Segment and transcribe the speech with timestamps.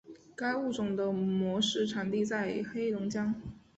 [0.35, 3.35] 该物种的模式产地在黑龙江。